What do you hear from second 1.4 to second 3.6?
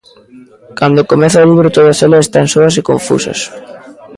o libro todas elas están soas e confusas.